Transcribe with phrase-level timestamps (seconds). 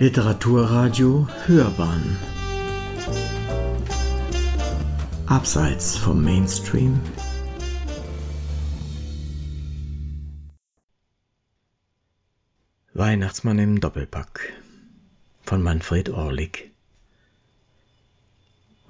[0.00, 2.16] Literaturradio Hörbahn.
[5.26, 6.98] Abseits vom Mainstream.
[12.94, 14.54] Weihnachtsmann im Doppelpack
[15.42, 16.70] von Manfred Orlik.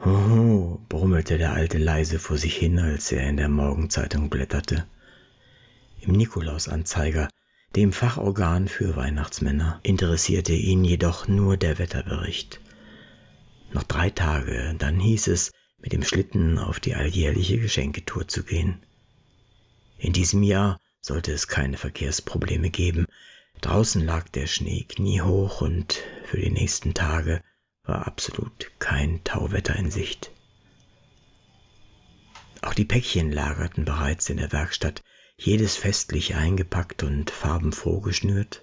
[0.04, 4.86] Hoho, brummelte der Alte leise vor sich hin, als er in der Morgenzeitung blätterte.
[6.02, 7.28] Im Nikolausanzeiger
[7.76, 12.60] dem Fachorgan für Weihnachtsmänner interessierte ihn jedoch nur der Wetterbericht.
[13.72, 18.82] Noch drei Tage, dann hieß es, mit dem Schlitten auf die alljährliche Geschenketour zu gehen.
[19.98, 23.06] In diesem Jahr sollte es keine Verkehrsprobleme geben.
[23.60, 27.42] Draußen lag der Schnee kniehoch und für die nächsten Tage
[27.84, 30.32] war absolut kein Tauwetter in Sicht.
[32.62, 35.02] Auch die Päckchen lagerten bereits in der Werkstatt,
[35.40, 38.62] jedes festlich eingepackt und farbenfroh geschnürt.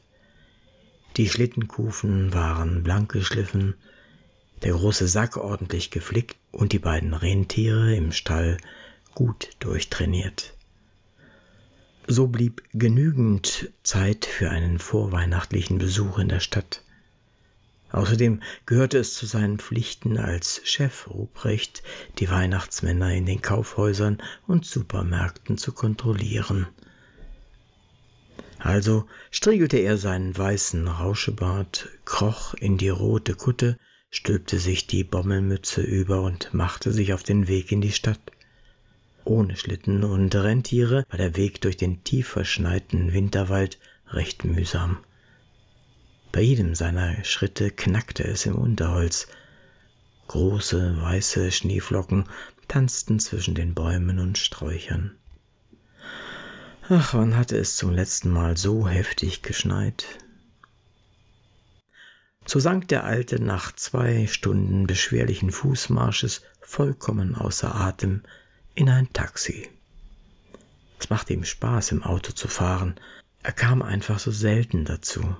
[1.17, 3.73] Die Schlittenkufen waren blank geschliffen,
[4.61, 8.57] der große Sack ordentlich geflickt und die beiden Rentiere im Stall
[9.15, 10.53] gut durchtrainiert.
[12.05, 16.83] So blieb genügend Zeit für einen vorweihnachtlichen Besuch in der Stadt.
[17.91, 21.83] Außerdem gehörte es zu seinen Pflichten als Chef Ruprecht,
[22.19, 26.67] die Weihnachtsmänner in den Kaufhäusern und Supermärkten zu kontrollieren.
[28.59, 33.77] Also striegelte er seinen weißen Rauschebart, kroch in die rote Kutte,
[34.09, 38.19] stülpte sich die Bommelmütze über und machte sich auf den Weg in die Stadt.
[39.23, 43.77] Ohne Schlitten und Rentiere war der Weg durch den tief verschneiten Winterwald
[44.07, 44.99] recht mühsam.
[46.31, 49.27] Bei jedem seiner Schritte knackte es im Unterholz.
[50.27, 52.27] Große weiße Schneeflocken
[52.67, 55.15] tanzten zwischen den Bäumen und Sträuchern.
[56.89, 60.05] Ach, wann hatte es zum letzten Mal so heftig geschneit?
[62.45, 68.23] So sank der Alte nach zwei Stunden beschwerlichen Fußmarsches vollkommen außer Atem
[68.73, 69.69] in ein Taxi.
[70.99, 72.95] Es machte ihm Spaß, im Auto zu fahren.
[73.43, 75.35] Er kam einfach so selten dazu.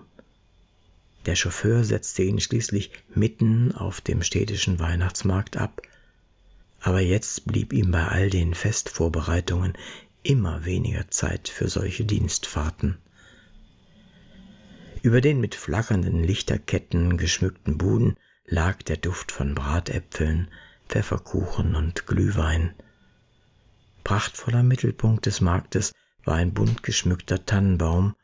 [1.28, 5.82] Der Chauffeur setzte ihn schließlich mitten auf dem städtischen Weihnachtsmarkt ab,
[6.80, 9.74] aber jetzt blieb ihm bei all den Festvorbereitungen
[10.24, 12.98] immer weniger Zeit für solche Dienstfahrten.
[15.02, 20.50] Über den mit flackernden Lichterketten geschmückten Buden lag der Duft von Bratäpfeln,
[20.88, 22.74] Pfefferkuchen und Glühwein.
[24.06, 25.92] Prachtvoller Mittelpunkt des Marktes
[26.24, 28.16] war ein bunt geschmückter Tannenbaum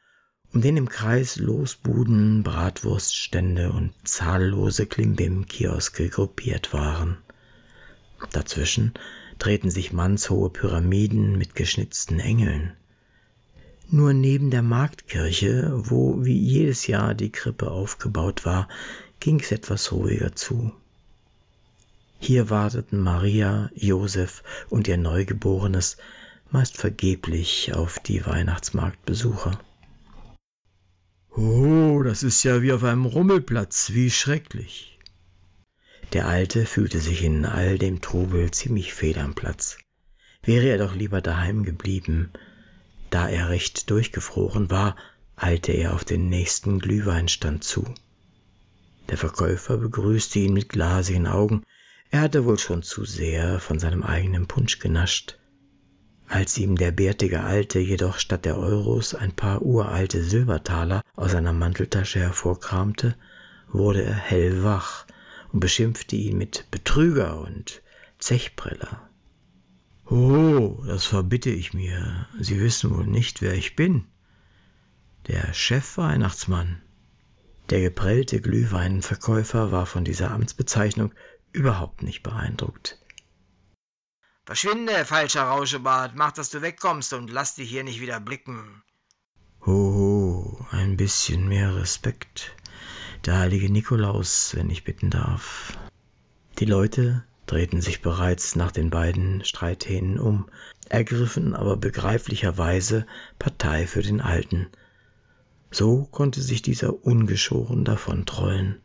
[0.54, 7.18] um den im Kreis Losbuden, Bratwurststände und zahllose Klimbim-Kioske gruppiert waren.
[8.32, 8.94] Dazwischen
[9.40, 12.74] drehten sich mannshohe Pyramiden mit geschnitzten Engeln.
[13.90, 18.70] Nur neben der Marktkirche, wo wie jedes Jahr die Krippe aufgebaut war,
[19.20, 20.72] ging es etwas ruhiger zu.
[22.20, 25.98] Hier warteten Maria, Josef und ihr Neugeborenes
[26.52, 29.60] meist vergeblich auf die Weihnachtsmarktbesucher.
[31.36, 35.00] Oh, das ist ja wie auf einem Rummelplatz, wie schrecklich.
[36.12, 39.80] Der Alte fühlte sich in all dem Trubel ziemlich fehl am Platz.
[40.44, 42.32] Wäre er doch lieber daheim geblieben.
[43.10, 44.96] Da er recht durchgefroren war,
[45.36, 47.84] eilte er auf den nächsten Glühweinstand zu.
[49.10, 51.64] Der Verkäufer begrüßte ihn mit glasigen Augen.
[52.12, 55.40] Er hatte wohl schon zu sehr von seinem eigenen Punsch genascht.
[56.34, 61.54] Als ihm der bärtige Alte jedoch statt der Euros ein paar uralte Silbertaler aus seiner
[61.54, 63.16] Manteltasche hervorkramte,
[63.68, 65.06] wurde er hellwach
[65.52, 67.84] und beschimpfte ihn mit Betrüger und
[68.18, 69.08] Zechpreller.
[70.08, 72.26] Oh, das verbitte ich mir.
[72.40, 74.06] Sie wissen wohl nicht, wer ich bin.
[75.28, 76.82] Der Chefweihnachtsmann.
[77.70, 81.14] Der geprellte Glühweinverkäufer war von dieser Amtsbezeichnung
[81.52, 82.98] überhaupt nicht beeindruckt.
[84.46, 88.84] Verschwinde, falscher Rauschebart, mach, dass du wegkommst und lass dich hier nicht wieder blicken.
[89.66, 92.54] Hoho, ein bisschen mehr Respekt.
[93.26, 95.78] Der heilige Nikolaus, wenn ich bitten darf.
[96.60, 100.50] Die Leute drehten sich bereits nach den beiden Streithähnen um,
[100.90, 103.06] ergriffen aber begreiflicherweise
[103.40, 104.68] Partei für den Alten.
[105.72, 108.82] So konnte sich dieser ungeschoren davontrollen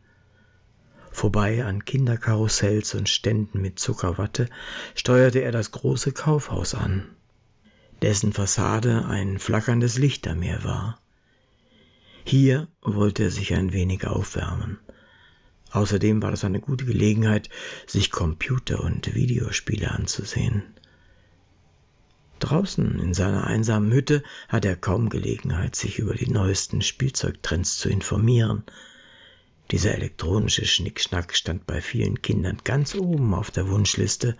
[1.19, 4.49] vorbei an Kinderkarussells und Ständen mit Zuckerwatte,
[4.95, 7.09] steuerte er das große Kaufhaus an,
[8.01, 11.01] dessen Fassade ein flackerndes Lichtermeer war.
[12.23, 14.79] Hier wollte er sich ein wenig aufwärmen.
[15.71, 17.49] Außerdem war das eine gute Gelegenheit,
[17.85, 20.63] sich Computer und Videospiele anzusehen.
[22.39, 27.89] Draußen in seiner einsamen Hütte hat er kaum Gelegenheit, sich über die neuesten Spielzeugtrends zu
[27.89, 28.63] informieren,
[29.71, 34.35] Dieser elektronische Schnickschnack stand bei vielen Kindern ganz oben auf der Wunschliste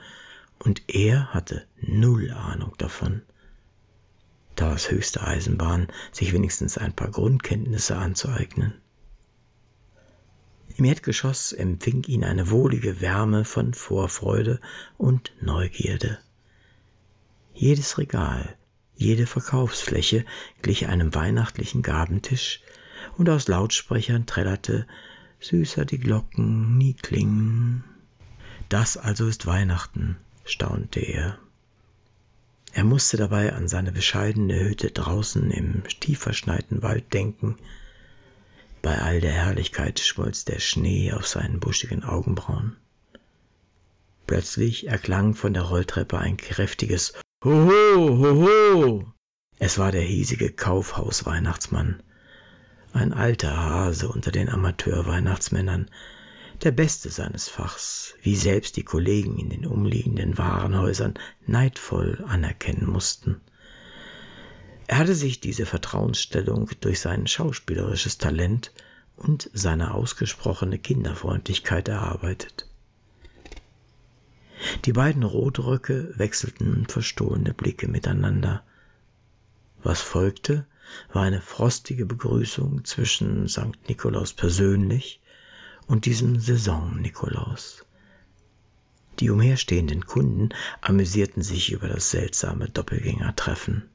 [0.57, 3.21] und er hatte null Ahnung davon.
[4.55, 8.73] Da es höchste Eisenbahn, sich wenigstens ein paar Grundkenntnisse anzueignen.
[10.75, 14.59] Im Erdgeschoss empfing ihn eine wohlige Wärme von Vorfreude
[14.97, 16.17] und Neugierde.
[17.53, 18.57] Jedes Regal,
[18.95, 20.25] jede Verkaufsfläche
[20.63, 22.61] glich einem weihnachtlichen Gabentisch,
[23.17, 24.87] und aus Lautsprechern trällerte
[25.39, 27.83] Süßer die Glocken nie klingen.
[28.67, 31.37] Das also ist Weihnachten, staunte er.
[32.73, 37.57] Er musste dabei an seine bescheidene Hütte draußen im tiefverschneiten Wald denken.
[38.81, 42.75] Bei all der Herrlichkeit schmolz der Schnee auf seinen buschigen Augenbrauen.
[44.27, 47.13] Plötzlich erklang von der Rolltreppe ein kräftiges
[47.43, 49.13] Hoho, hoho.
[49.57, 52.03] Es war der hiesige Kaufhaus-Weihnachtsmann,
[52.93, 55.89] ein alter Hase unter den Amateur-Weihnachtsmännern,
[56.63, 61.13] der Beste seines Fachs, wie selbst die Kollegen in den umliegenden Warenhäusern
[61.45, 63.41] neidvoll anerkennen mussten.
[64.87, 68.71] Er hatte sich diese Vertrauensstellung durch sein schauspielerisches Talent
[69.15, 72.67] und seine ausgesprochene Kinderfreundlichkeit erarbeitet.
[74.85, 78.63] Die beiden Rotröcke wechselten verstohlene Blicke miteinander.
[79.81, 80.65] Was folgte,
[81.11, 83.87] war eine frostige Begrüßung zwischen St.
[83.87, 85.21] Nikolaus persönlich
[85.87, 87.85] und diesem Saison-Nikolaus.
[89.19, 90.49] Die umherstehenden Kunden
[90.81, 93.89] amüsierten sich über das seltsame Doppelgängertreffen.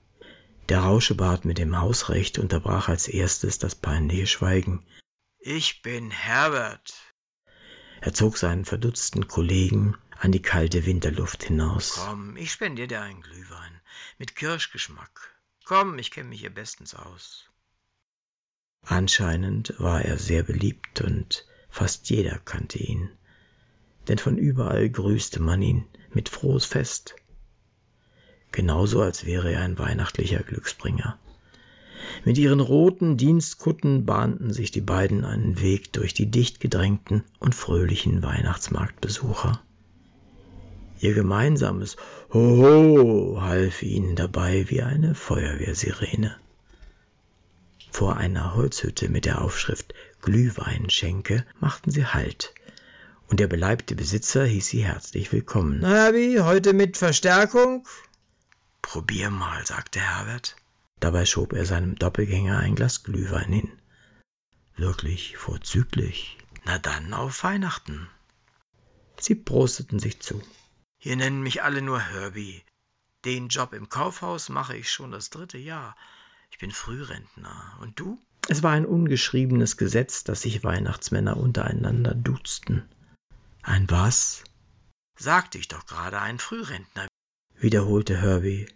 [0.68, 4.84] Der Rauschebart mit dem Hausrecht unterbrach als erstes das peinliche Schweigen.
[5.38, 6.94] Ich bin Herbert.
[8.00, 12.00] Er zog seinen verdutzten Kollegen an die kalte Winterluft hinaus.
[12.06, 13.80] Komm, ich spendiere dir einen Glühwein
[14.18, 15.33] mit Kirschgeschmack.
[15.64, 17.50] Komm, ich kenne mich hier bestens aus.
[18.82, 23.10] Anscheinend war er sehr beliebt und Fast jeder kannte ihn,
[24.06, 27.16] denn von überall grüßte man ihn mit frohes Fest.
[28.52, 31.18] Genauso als wäre er ein weihnachtlicher Glücksbringer.
[32.24, 37.56] Mit ihren roten Dienstkutten bahnten sich die beiden einen Weg durch die dicht gedrängten und
[37.56, 39.60] fröhlichen Weihnachtsmarktbesucher.
[41.00, 41.96] Ihr gemeinsames
[42.32, 46.36] Hoho half ihnen dabei wie eine Feuerwehrsirene.
[47.90, 52.54] Vor einer Holzhütte mit der Aufschrift Glühweinschenke machten sie Halt,
[53.28, 55.78] und der beleibte Besitzer hieß sie herzlich willkommen.
[55.80, 57.86] Na, Herbie, heute mit Verstärkung?
[58.82, 60.56] Probier mal, sagte Herbert.
[61.00, 63.72] Dabei schob er seinem Doppelgänger ein Glas Glühwein hin.
[64.76, 66.38] Wirklich vorzüglich.
[66.64, 68.08] Na dann auf Weihnachten.
[69.20, 70.42] Sie prosteten sich zu.
[71.04, 72.62] Hier nennen mich alle nur Herbie.
[73.26, 75.96] Den Job im Kaufhaus mache ich schon das dritte Jahr.
[76.50, 77.76] Ich bin Frührentner.
[77.82, 78.18] Und du?
[78.48, 82.88] Es war ein ungeschriebenes Gesetz, dass sich Weihnachtsmänner untereinander duzten.
[83.62, 84.44] Ein was?
[85.18, 87.06] Sagte ich doch gerade, ein Frührentner,
[87.58, 88.66] wiederholte Herbie.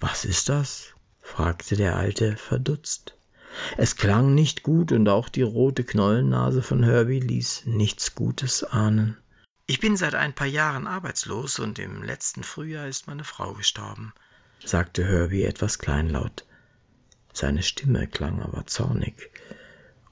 [0.00, 0.92] Was ist das?
[1.22, 3.16] fragte der Alte verdutzt.
[3.78, 9.16] Es klang nicht gut und auch die rote Knollennase von Herbie ließ nichts Gutes ahnen.
[9.70, 14.12] Ich bin seit ein paar Jahren arbeitslos und im letzten Frühjahr ist meine Frau gestorben,
[14.64, 16.44] sagte Herbie etwas kleinlaut.
[17.32, 19.30] Seine Stimme klang aber zornig.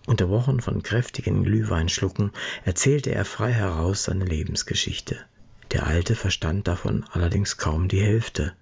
[0.07, 2.31] Unterbrochen von kräftigen Glühweinschlucken
[2.65, 5.19] erzählte er frei heraus seine Lebensgeschichte.
[5.73, 8.55] Der Alte verstand davon allerdings kaum die Hälfte.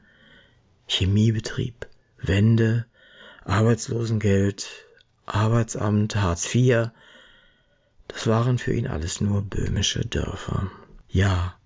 [0.88, 1.86] Chemiebetrieb,
[2.22, 2.86] Wende,
[3.44, 4.66] Arbeitslosengeld,
[5.26, 6.88] Arbeitsamt, Hartz IV,
[8.08, 10.70] das waren für ihn alles nur böhmische Dörfer.
[11.08, 11.58] Ja,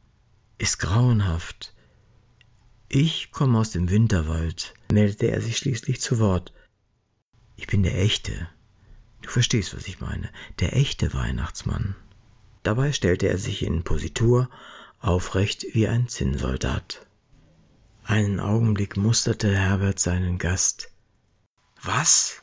[0.59, 1.75] ist grauenhaft.
[2.88, 6.52] Ich komme aus dem Winterwald, meldete er sich schließlich zu Wort.
[7.56, 8.49] Ich bin der echte.
[9.23, 10.30] Du verstehst, was ich meine.
[10.59, 11.94] Der echte Weihnachtsmann.
[12.62, 14.50] Dabei stellte er sich in Positur,
[15.00, 17.06] aufrecht wie ein Zinnsoldat.
[18.04, 20.90] Einen Augenblick musterte Herbert seinen Gast.
[21.82, 22.42] Was?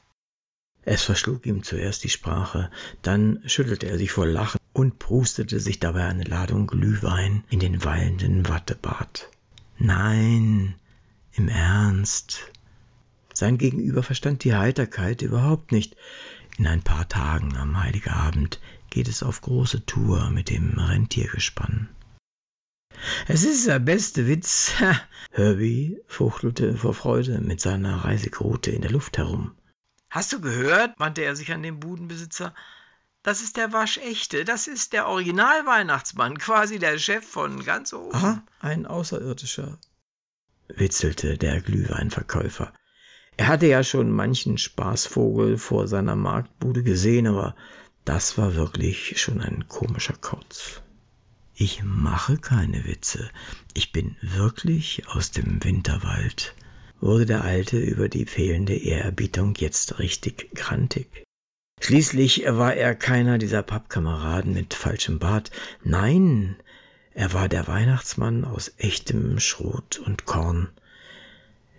[0.89, 5.81] Es verschlug ihm zuerst die Sprache, dann schüttelte er sich vor Lachen und prustete sich
[5.81, 9.29] dabei eine Ladung Glühwein in den wallenden Wattebart.
[9.77, 10.75] Nein,
[11.33, 12.39] im Ernst,
[13.33, 15.97] sein Gegenüber verstand die Heiterkeit überhaupt nicht.
[16.57, 21.89] In ein paar Tagen am Heiligabend geht es auf große Tour mit dem Rentiergespann.
[23.27, 24.71] Es ist der beste Witz.
[25.31, 29.51] Herbie fuchtelte vor Freude mit seiner Reisekrute in der Luft herum.
[30.09, 30.97] Hast du gehört?
[30.99, 32.53] wandte er sich an den Budenbesitzer.
[33.23, 38.15] Das ist der Waschechte, das ist der Originalweihnachtsmann, quasi der Chef von ganz oben.
[38.15, 39.77] Aha, ein Außerirdischer,
[40.69, 42.71] witzelte der Glühweinverkäufer.
[43.35, 47.55] Er hatte ja schon manchen Spaßvogel vor seiner Marktbude gesehen, aber
[48.05, 50.81] Das war wirklich schon ein komischer Kauz.
[51.53, 53.29] Ich mache keine Witze.
[53.73, 56.55] Ich bin wirklich aus dem Winterwald,
[56.99, 61.25] wurde der Alte über die fehlende Ehrerbietung jetzt richtig grantig.
[61.79, 65.51] Schließlich war er keiner dieser Pappkameraden mit falschem Bart.
[65.83, 66.55] Nein,
[67.13, 70.69] er war der Weihnachtsmann aus echtem Schrot und Korn.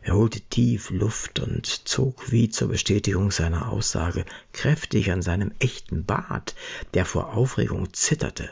[0.03, 6.05] Er holte tief Luft und zog wie zur Bestätigung seiner Aussage kräftig an seinem echten
[6.05, 6.55] Bart,
[6.95, 8.51] der vor Aufregung zitterte.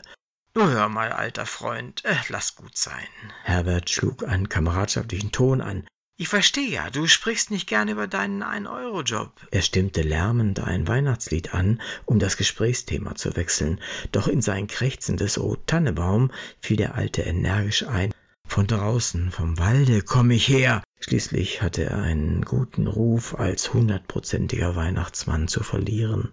[0.53, 3.07] Du hör mal, alter Freund, äh, lass gut sein.
[3.43, 5.87] Herbert schlug einen kameradschaftlichen Ton an.
[6.19, 9.31] Ich verstehe ja, du sprichst nicht gern über deinen Ein-Euro-Job.
[9.51, 13.79] Er stimmte lärmend ein Weihnachtslied an, um das Gesprächsthema zu wechseln,
[14.11, 18.11] doch in sein krächzendes O Tannebaum fiel der Alte energisch ein.
[18.47, 20.81] Von draußen, vom Walde komm ich her.
[21.01, 26.31] Schließlich hatte er einen guten Ruf als hundertprozentiger Weihnachtsmann zu verlieren.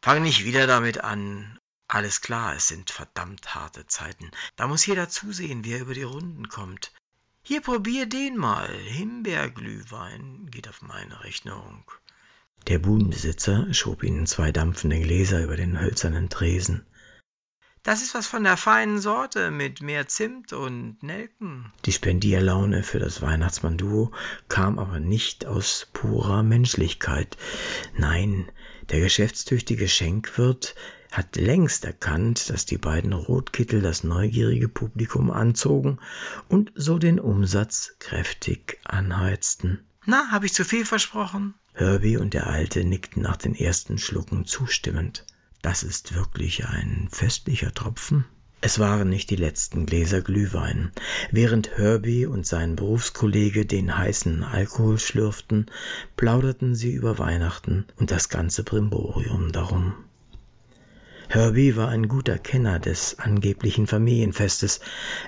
[0.00, 1.58] Fang nicht wieder damit an.
[1.88, 4.30] Alles klar, es sind verdammt harte Zeiten.
[4.54, 6.92] Da muss jeder zusehen, wie er über die Runden kommt.
[7.46, 8.70] Hier probier den mal.
[8.70, 11.84] Himbeerglühwein geht auf meine Rechnung.
[12.68, 16.86] Der Budenbesitzer schob ihnen zwei dampfende Gläser über den hölzernen Tresen.
[17.82, 21.70] Das ist was von der feinen Sorte mit mehr Zimt und Nelken.
[21.84, 24.12] Die Spendierlaune für das Weihnachtsmann-Duo
[24.48, 27.36] kam aber nicht aus purer Menschlichkeit.
[27.94, 28.50] Nein,
[28.88, 30.74] der geschäftstüchtige Schenkwirt
[31.14, 35.98] hat längst erkannt, dass die beiden Rotkittel das neugierige Publikum anzogen
[36.48, 39.84] und so den Umsatz kräftig anheizten.
[40.06, 41.54] Na, habe ich zu viel versprochen?
[41.72, 45.24] Herbie und der Alte nickten nach den ersten Schlucken zustimmend.
[45.62, 48.24] Das ist wirklich ein festlicher Tropfen.
[48.60, 50.90] Es waren nicht die letzten Gläser Glühwein.
[51.30, 55.66] Während Herbie und sein Berufskollege den heißen Alkohol schlürften,
[56.16, 59.94] plauderten sie über Weihnachten und das ganze Brimborium darum.
[61.34, 64.78] Herbie war ein guter Kenner des angeblichen Familienfestes,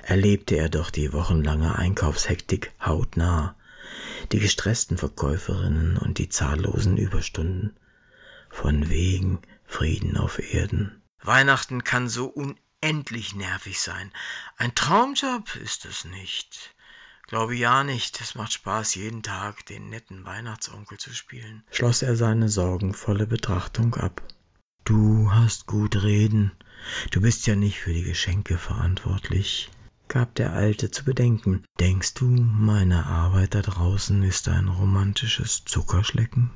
[0.03, 3.57] erlebte er doch die wochenlange Einkaufshektik hautnah,
[4.31, 7.75] die gestressten Verkäuferinnen und die zahllosen Überstunden.
[8.49, 11.01] Von wegen Frieden auf Erden.
[11.23, 14.13] Weihnachten kann so unendlich nervig sein.
[14.55, 16.73] Ein Traumjob ist es nicht.
[17.27, 21.65] Glaube ja nicht, es macht Spaß, jeden Tag den netten Weihnachtsonkel zu spielen.
[21.69, 24.21] Schloss er seine sorgenvolle Betrachtung ab.
[24.87, 26.53] Du hast gut reden.
[27.11, 29.69] Du bist ja nicht für die Geschenke verantwortlich,
[30.07, 31.65] gab der Alte zu bedenken.
[31.77, 36.51] Denkst du, meine Arbeit da draußen ist ein romantisches Zuckerschlecken?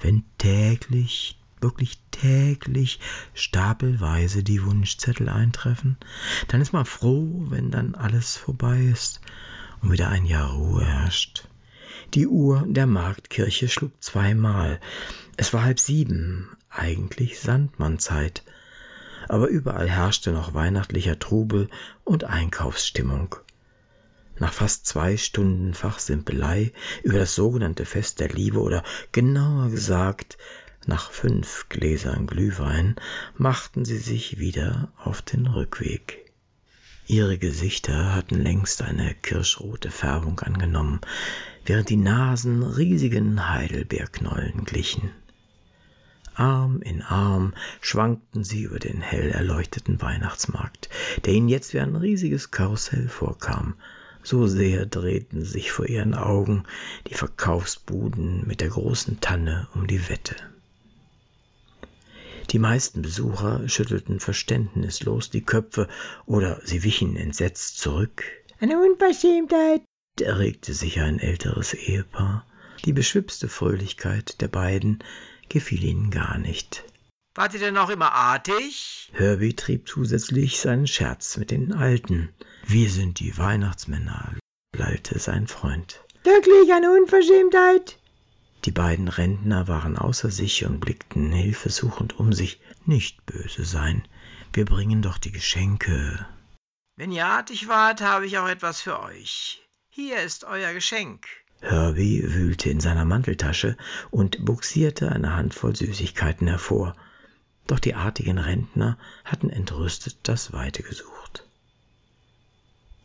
[0.00, 3.00] Wenn täglich wirklich täglich
[3.34, 5.98] stapelweise die Wunschzettel eintreffen,
[6.46, 9.20] dann ist man froh, wenn dann alles vorbei ist
[9.82, 11.46] und wieder ein Jahr Ruhe herrscht.
[12.14, 14.80] Die Uhr der Marktkirche schlug zweimal.
[15.40, 18.42] Es war halb sieben, eigentlich Sandmannzeit.
[19.28, 21.68] Aber überall herrschte noch weihnachtlicher Trubel
[22.02, 23.36] und Einkaufsstimmung.
[24.40, 26.72] Nach fast zwei Stunden Fachsimpelei
[27.04, 30.38] über das sogenannte Fest der Liebe oder genauer gesagt
[30.86, 32.96] nach fünf Gläsern Glühwein
[33.36, 36.32] machten sie sich wieder auf den Rückweg.
[37.06, 41.00] Ihre Gesichter hatten längst eine kirschrote Färbung angenommen,
[41.64, 45.12] während die Nasen riesigen Heidelbeerknollen glichen.
[46.38, 50.88] Arm in Arm schwankten sie über den hell erleuchteten Weihnachtsmarkt,
[51.24, 53.74] der ihnen jetzt wie ein riesiges Karussell vorkam,
[54.22, 56.64] so sehr drehten sich vor ihren Augen
[57.08, 60.36] die Verkaufsbuden mit der großen Tanne um die Wette.
[62.50, 65.88] Die meisten Besucher schüttelten verständnislos die Köpfe
[66.24, 68.22] oder sie wichen entsetzt zurück.
[68.60, 69.82] Eine Unverschämtheit,
[70.20, 72.46] erregte sich ein älteres Ehepaar.
[72.84, 75.02] Die beschwipste Fröhlichkeit der beiden
[75.48, 76.84] gefiel ihnen gar nicht.
[77.34, 79.10] Wart ihr denn auch immer artig?
[79.12, 82.34] Herbie trieb zusätzlich seinen Scherz mit den Alten.
[82.66, 84.34] Wir sind die Weihnachtsmänner,
[84.76, 86.00] lallte sein Freund.
[86.24, 87.98] Wirklich eine Unverschämtheit,
[88.64, 92.60] die beiden Rentner waren außer sich und blickten hilfesuchend um sich.
[92.84, 94.06] Nicht böse sein.
[94.52, 96.26] Wir bringen doch die Geschenke.
[96.96, 99.62] Wenn ihr artig wart, habe ich auch etwas für euch.
[99.88, 101.26] Hier ist euer Geschenk.
[101.60, 103.76] Herbie wühlte in seiner Manteltasche
[104.10, 106.94] und buxierte eine Handvoll Süßigkeiten hervor.
[107.66, 111.44] Doch die artigen Rentner hatten entrüstet das Weite gesucht.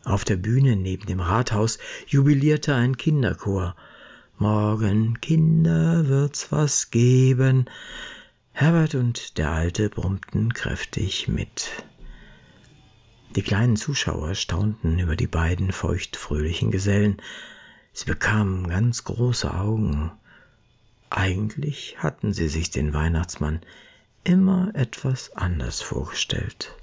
[0.04, 3.76] Auf der Bühne neben dem Rathaus jubilierte ein Kinderchor,
[4.38, 7.70] Morgen, Kinder, wird's was geben.
[8.52, 11.70] Herbert und der Alte brummten kräftig mit.
[13.36, 17.22] Die kleinen Zuschauer staunten über die beiden feuchtfröhlichen Gesellen.
[17.94, 20.12] Sie bekamen ganz große Augen.
[21.12, 23.62] Eigentlich hatten sie sich den Weihnachtsmann
[24.24, 26.76] immer etwas anders vorgestellt.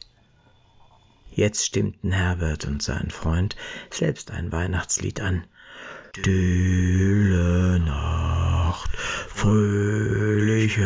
[1.33, 3.57] Jetzt stimmten Herbert und sein Freund
[3.91, 5.45] selbst ein Weihnachtslied an.
[6.17, 10.83] Stille Nacht, fröhliche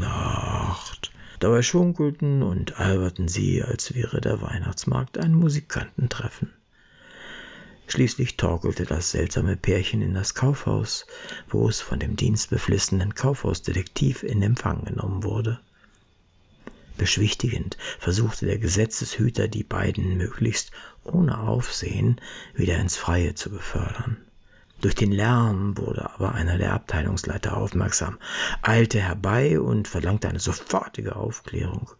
[0.00, 1.10] Nacht.
[1.38, 6.52] Dabei schunkelten und alberten sie, als wäre der Weihnachtsmarkt ein Musikantentreffen.
[7.94, 11.06] Schließlich torkelte das seltsame Pärchen in das Kaufhaus,
[11.48, 15.60] wo es von dem dienstbeflissenen Kaufhausdetektiv in Empfang genommen wurde.
[16.98, 20.72] Beschwichtigend versuchte der Gesetzeshüter, die beiden möglichst
[21.04, 22.20] ohne Aufsehen
[22.52, 24.16] wieder ins Freie zu befördern.
[24.80, 28.18] Durch den Lärm wurde aber einer der Abteilungsleiter aufmerksam,
[28.60, 31.92] eilte herbei und verlangte eine sofortige Aufklärung.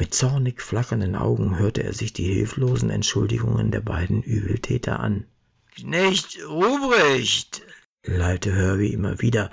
[0.00, 5.26] Mit zornig flackernden Augen hörte er sich die hilflosen Entschuldigungen der beiden Übeltäter an.
[5.74, 7.60] Knecht Ruprecht,
[8.04, 9.50] lallte Herbie immer wieder,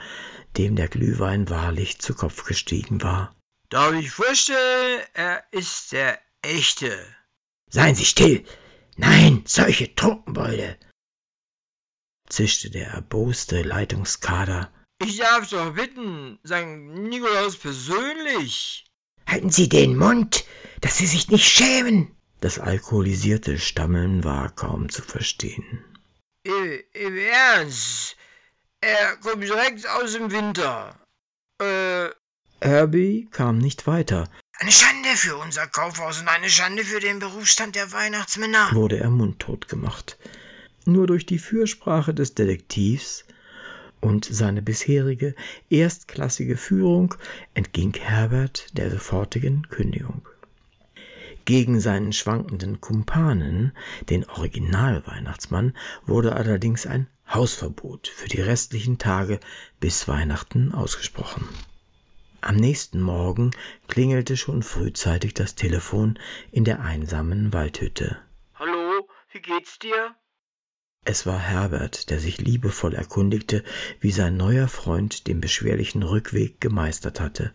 [0.56, 3.36] dem der Glühwein wahrlich zu Kopf gestiegen war.
[3.68, 6.98] Darf ich vorstellen, er ist der Echte.
[7.70, 8.46] Seien Sie still!
[8.96, 10.78] Nein, solche Trunkenbolde!
[12.30, 14.72] zischte der erboste Leitungskader.
[15.06, 16.66] Ich darf doch bitten, St.
[16.66, 18.87] Nikolaus persönlich.
[19.28, 20.46] Halten Sie den Mund,
[20.82, 22.16] dass Sie sich nicht schämen.
[22.40, 25.84] Das alkoholisierte Stammeln war kaum zu verstehen.
[26.44, 28.16] Im, im Ernst,
[28.80, 30.98] er kommt direkt aus dem Winter.
[31.62, 32.10] Äh.
[32.62, 34.30] Herbie kam nicht weiter.
[34.60, 39.10] Eine Schande für unser Kaufhaus und eine Schande für den Berufsstand der Weihnachtsmänner, wurde er
[39.10, 40.18] mundtot gemacht.
[40.86, 43.26] Nur durch die Fürsprache des Detektivs
[44.02, 45.36] und seine bisherige
[45.70, 47.16] erstklassige Führung
[47.54, 50.28] entging Herbert der sofortigen Kündigung.
[51.46, 53.72] Gegen seinen schwankenden Kumpanen,
[54.10, 59.40] den Originalweihnachtsmann, wurde allerdings ein Hausverbot für die restlichen Tage
[59.80, 61.48] bis Weihnachten ausgesprochen.
[62.42, 63.52] Am nächsten Morgen
[63.88, 66.20] klingelte schon frühzeitig das Telefon
[66.52, 68.18] in der einsamen Waldhütte.
[68.56, 70.16] Hallo, wie geht's dir?
[71.10, 73.64] Es war Herbert, der sich liebevoll erkundigte,
[74.02, 77.54] wie sein neuer Freund den beschwerlichen Rückweg gemeistert hatte.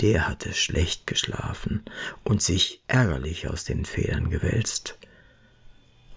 [0.00, 1.84] Der hatte schlecht geschlafen
[2.24, 4.98] und sich ärgerlich aus den Federn gewälzt.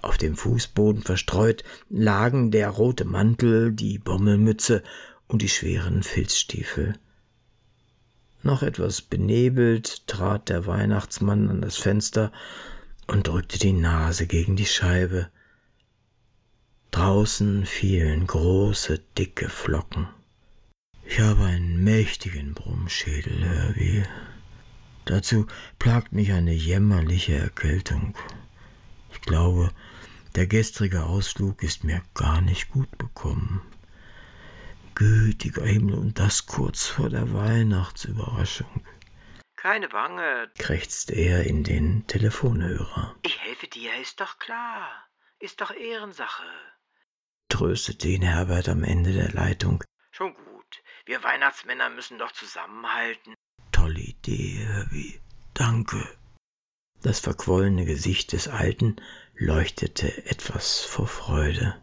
[0.02, 4.82] Auf dem Fußboden verstreut lagen der rote Mantel, die Bommelmütze
[5.28, 6.98] und die schweren Filzstiefel.
[8.42, 12.32] Noch etwas benebelt trat der Weihnachtsmann an das Fenster
[13.06, 15.30] und drückte die Nase gegen die Scheibe.
[16.92, 20.10] Draußen fielen große, dicke Flocken.
[21.06, 24.04] Ich habe einen mächtigen Brummschädel, Herbie.
[25.06, 25.48] Dazu
[25.80, 28.14] plagt mich eine jämmerliche Erkältung.
[29.14, 29.72] Ich glaube,
[30.36, 33.62] der gestrige Ausflug ist mir gar nicht gut bekommen.
[34.94, 38.86] Gütiger Himmel, und das kurz vor der Weihnachtsüberraschung.
[39.56, 43.16] Keine Bange, krächzte er in den Telefonhörer.
[43.22, 44.90] Ich helfe dir, ist doch klar.
[45.40, 46.44] Ist doch Ehrensache
[47.62, 49.84] tröstete ihn Herbert am Ende der Leitung.
[50.10, 50.82] Schon gut.
[51.06, 53.36] Wir Weihnachtsmänner müssen doch zusammenhalten.
[53.72, 55.20] Tolle Idee, Herbie.
[55.54, 56.04] Danke.
[57.04, 58.96] Das verquollene Gesicht des Alten
[59.36, 61.80] leuchtete etwas vor Freude.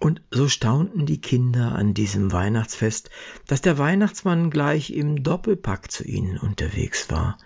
[0.00, 3.08] Und so staunten die Kinder an diesem Weihnachtsfest,
[3.46, 7.38] dass der Weihnachtsmann gleich im Doppelpack zu ihnen unterwegs war.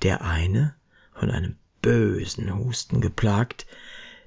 [0.00, 0.74] Der eine,
[1.12, 3.66] von einem bösen Husten geplagt,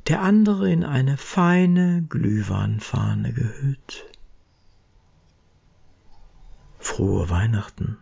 [0.08, 4.06] der andere in eine feine Glühweinfahne gehüllt.
[6.80, 7.98] Frohe Weihnachten.